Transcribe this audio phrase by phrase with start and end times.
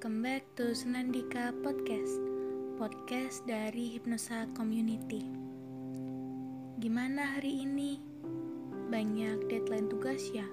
[0.00, 2.16] Welcome back to Senandika Podcast
[2.80, 5.20] Podcast dari Hipnosa Community
[6.80, 8.00] Gimana hari ini?
[8.88, 10.48] Banyak deadline tugas ya?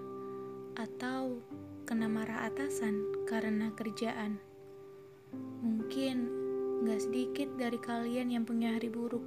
[0.75, 1.39] Atau
[1.88, 4.36] kena marah atasan karena kerjaan?
[5.64, 6.27] Mungkin
[6.84, 9.23] gak sedikit dari kalian yang punya hari buruk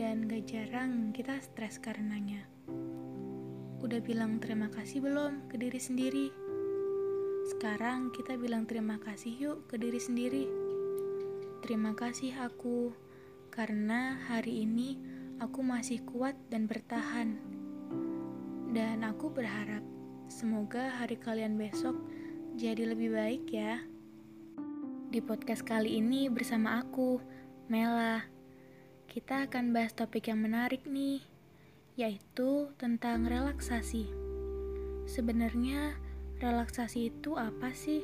[0.00, 2.48] Dan gak jarang kita stres karenanya
[3.84, 6.39] Udah bilang terima kasih belum ke diri sendiri?
[7.50, 10.46] Sekarang kita bilang terima kasih yuk ke diri sendiri.
[11.66, 12.94] Terima kasih aku,
[13.50, 14.94] karena hari ini
[15.42, 17.42] aku masih kuat dan bertahan.
[18.70, 19.82] Dan aku berharap
[20.30, 21.98] semoga hari kalian besok
[22.54, 23.82] jadi lebih baik ya.
[25.10, 27.18] Di podcast kali ini bersama aku,
[27.66, 28.30] Mela.
[29.10, 31.18] Kita akan bahas topik yang menarik nih,
[31.98, 34.06] yaitu tentang relaksasi.
[35.10, 35.98] Sebenarnya,
[36.40, 38.00] Relaksasi itu apa sih?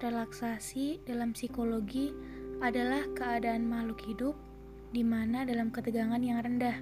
[0.00, 2.08] Relaksasi dalam psikologi
[2.64, 4.32] adalah keadaan makhluk hidup
[4.96, 6.80] di mana dalam ketegangan yang rendah,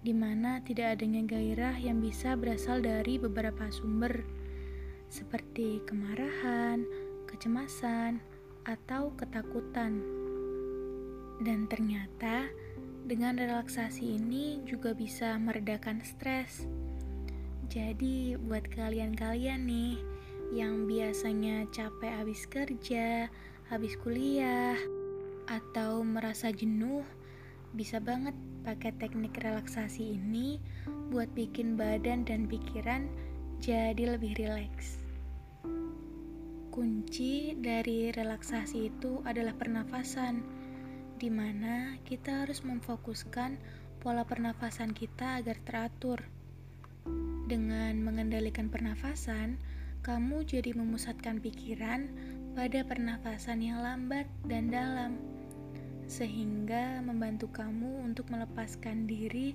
[0.00, 4.24] di mana tidak adanya gairah yang bisa berasal dari beberapa sumber,
[5.12, 6.88] seperti kemarahan,
[7.28, 8.24] kecemasan,
[8.64, 10.00] atau ketakutan.
[11.44, 12.48] Dan ternyata,
[13.04, 16.64] dengan relaksasi ini juga bisa meredakan stres
[17.66, 19.98] jadi buat kalian-kalian nih
[20.54, 23.26] yang biasanya capek habis kerja,
[23.66, 24.78] habis kuliah,
[25.50, 27.02] atau merasa jenuh,
[27.74, 30.62] bisa banget pakai teknik relaksasi ini
[31.10, 33.10] buat bikin badan dan pikiran
[33.58, 35.02] jadi lebih rileks.
[36.70, 40.44] Kunci dari relaksasi itu adalah pernafasan,
[41.18, 43.58] di mana kita harus memfokuskan
[43.98, 46.20] pola pernafasan kita agar teratur
[47.46, 49.58] dengan mengendalikan pernafasan,
[50.02, 52.10] kamu jadi memusatkan pikiran
[52.54, 55.18] pada pernafasan yang lambat dan dalam,
[56.06, 59.54] sehingga membantu kamu untuk melepaskan diri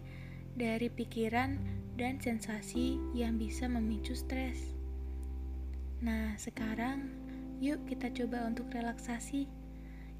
[0.56, 1.56] dari pikiran
[1.96, 4.76] dan sensasi yang bisa memicu stres.
[6.04, 7.12] Nah, sekarang
[7.62, 9.46] yuk kita coba untuk relaksasi.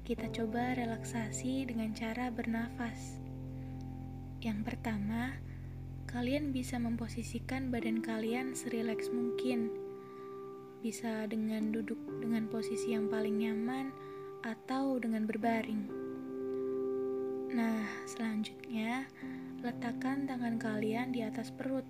[0.02, 3.22] Kita coba relaksasi dengan cara bernafas.
[4.42, 5.38] Yang pertama,
[6.12, 9.72] kalian bisa memposisikan badan kalian serileks mungkin.
[10.84, 13.88] Bisa dengan duduk dengan posisi yang paling nyaman
[14.44, 15.88] atau dengan berbaring.
[17.56, 19.08] Nah, selanjutnya
[19.64, 21.88] letakkan tangan kalian di atas perut.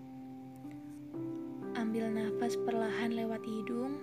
[1.74, 3.98] Ambil nafas perlahan lewat hidung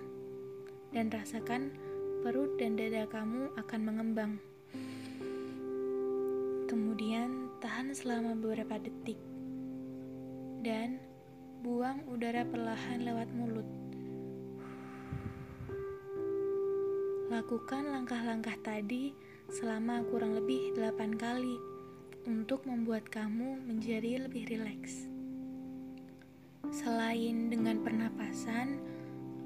[0.92, 1.72] dan rasakan
[2.20, 4.32] perut dan dada kamu akan mengembang.
[6.68, 9.16] Kemudian tahan selama beberapa detik
[10.60, 11.00] dan
[11.64, 13.68] buang udara perlahan lewat mulut.
[17.32, 19.14] Lakukan langkah-langkah tadi
[19.48, 21.56] selama kurang lebih 8 kali
[22.28, 25.08] untuk membuat kamu menjadi lebih rileks.
[26.68, 28.76] Selain dengan pernapasan,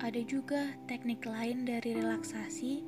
[0.02, 2.82] ada juga teknik lain dari relaksasi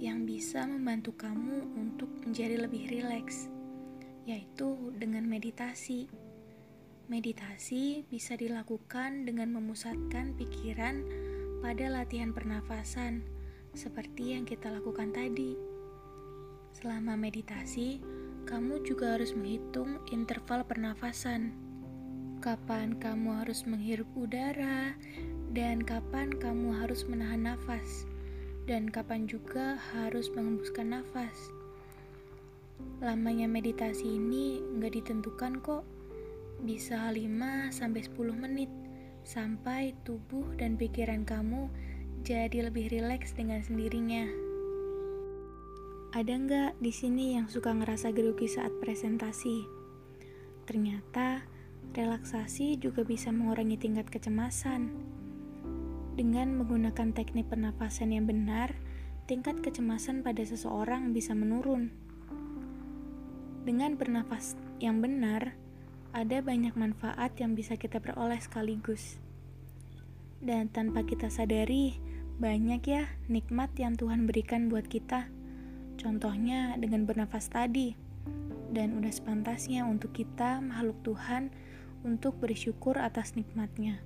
[0.00, 3.46] yang bisa membantu kamu untuk menjadi lebih rileks,
[4.24, 6.08] yaitu dengan meditasi.
[7.10, 11.02] Meditasi bisa dilakukan dengan memusatkan pikiran
[11.58, 13.26] pada latihan pernafasan,
[13.74, 15.58] seperti yang kita lakukan tadi.
[16.70, 17.98] Selama meditasi,
[18.46, 21.50] kamu juga harus menghitung interval pernafasan.
[22.38, 24.94] Kapan kamu harus menghirup udara,
[25.50, 28.06] dan kapan kamu harus menahan nafas,
[28.70, 31.50] dan kapan juga harus mengembuskan nafas.
[33.02, 35.82] Lamanya meditasi ini nggak ditentukan kok
[36.64, 38.70] bisa 5 sampai 10 menit
[39.24, 41.68] sampai tubuh dan pikiran kamu
[42.24, 44.28] jadi lebih rileks dengan sendirinya.
[46.10, 49.62] Ada nggak di sini yang suka ngerasa grogi saat presentasi?
[50.66, 51.46] Ternyata
[51.94, 54.90] relaksasi juga bisa mengurangi tingkat kecemasan.
[56.18, 58.74] Dengan menggunakan teknik pernafasan yang benar,
[59.30, 61.94] tingkat kecemasan pada seseorang bisa menurun.
[63.62, 65.54] Dengan bernafas yang benar,
[66.10, 69.22] ada banyak manfaat yang bisa kita peroleh sekaligus.
[70.40, 72.00] Dan tanpa kita sadari,
[72.40, 75.28] banyak ya nikmat yang Tuhan berikan buat kita.
[76.00, 77.94] Contohnya dengan bernafas tadi.
[78.70, 81.52] Dan udah sepantasnya untuk kita, makhluk Tuhan,
[82.00, 84.00] untuk bersyukur atas nikmatnya.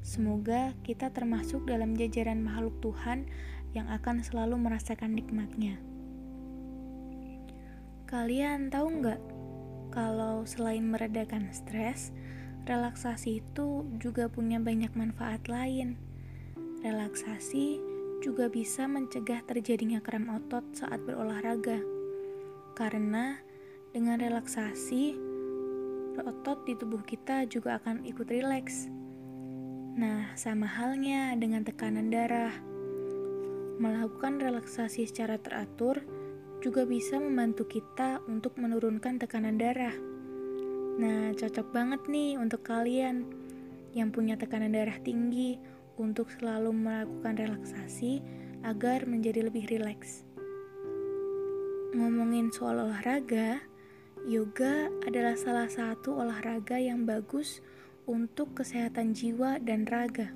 [0.00, 3.28] Semoga kita termasuk dalam jajaran makhluk Tuhan
[3.76, 5.76] yang akan selalu merasakan nikmatnya.
[8.08, 9.20] Kalian tahu nggak
[9.90, 12.14] kalau selain meredakan stres,
[12.66, 15.98] relaksasi itu juga punya banyak manfaat lain.
[16.80, 17.82] Relaksasi
[18.22, 21.82] juga bisa mencegah terjadinya kram otot saat berolahraga.
[22.78, 23.36] Karena
[23.90, 25.18] dengan relaksasi,
[26.20, 28.92] otot di tubuh kita juga akan ikut rileks.
[29.96, 32.54] Nah, sama halnya dengan tekanan darah.
[33.80, 36.04] Melakukan relaksasi secara teratur
[36.60, 39.96] juga bisa membantu kita untuk menurunkan tekanan darah.
[41.00, 43.24] Nah, cocok banget nih untuk kalian
[43.96, 45.56] yang punya tekanan darah tinggi
[45.96, 48.20] untuk selalu melakukan relaksasi
[48.64, 50.28] agar menjadi lebih rileks.
[51.96, 53.64] Ngomongin soal olahraga,
[54.28, 57.64] yoga adalah salah satu olahraga yang bagus
[58.04, 60.30] untuk kesehatan jiwa dan raga.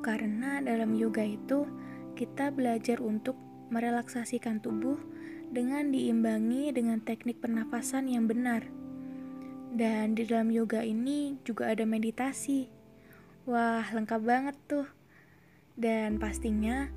[0.00, 1.68] Karena dalam yoga itu
[2.16, 4.98] kita belajar untuk merelaksasikan tubuh
[5.50, 8.80] dengan diimbangi dengan teknik pernafasan yang benar
[9.70, 12.66] dan di dalam yoga ini juga ada meditasi.
[13.46, 14.86] Wah, lengkap banget tuh.
[15.78, 16.90] Dan pastinya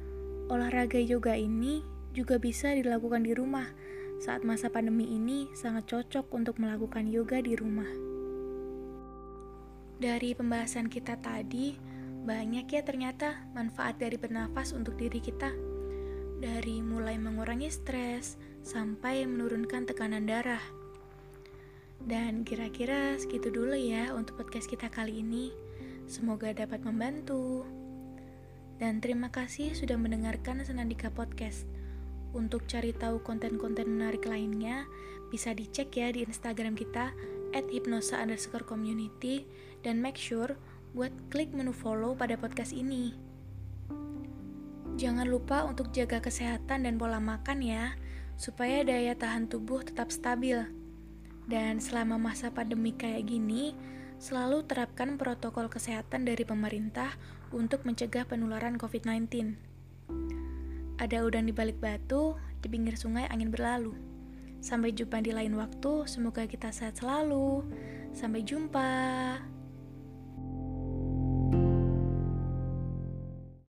[0.49, 1.85] olahraga yoga ini
[2.17, 3.69] juga bisa dilakukan di rumah.
[4.17, 7.89] Saat masa pandemi ini sangat cocok untuk melakukan yoga di rumah.
[10.01, 11.77] Dari pembahasan kita tadi,
[12.25, 15.72] banyak ya ternyata manfaat dari bernafas untuk diri kita.
[16.39, 20.63] Dari mulai mengurangi stres sampai menurunkan tekanan darah.
[22.03, 25.53] Dan kira-kira segitu dulu ya untuk podcast kita kali ini.
[26.07, 27.67] Semoga dapat membantu.
[28.81, 31.69] Dan terima kasih sudah mendengarkan Senandika Podcast.
[32.33, 34.89] Untuk cari tahu konten-konten menarik lainnya,
[35.29, 37.13] bisa dicek ya di Instagram kita
[37.53, 39.45] at hipnosa underscore community
[39.85, 40.57] dan make sure
[40.97, 43.32] buat klik menu follow pada podcast ini.
[44.93, 47.97] Jangan lupa untuk jaga kesehatan dan pola makan ya,
[48.37, 50.61] supaya daya tahan tubuh tetap stabil.
[51.49, 53.73] Dan selama masa pandemi kayak gini,
[54.21, 57.09] selalu terapkan protokol kesehatan dari pemerintah
[57.49, 59.57] untuk mencegah penularan COVID-19.
[61.01, 63.97] Ada udang di balik batu, di pinggir sungai angin berlalu.
[64.63, 67.67] Sampai jumpa di lain waktu, semoga kita sehat selalu.
[68.15, 69.52] Sampai jumpa.